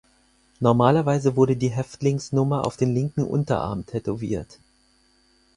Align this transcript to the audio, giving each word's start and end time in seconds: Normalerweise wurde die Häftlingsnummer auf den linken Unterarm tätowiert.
Normalerweise 0.59 1.35
wurde 1.35 1.55
die 1.55 1.69
Häftlingsnummer 1.69 2.65
auf 2.65 2.75
den 2.75 2.91
linken 2.91 3.23
Unterarm 3.23 3.85
tätowiert. 3.85 4.57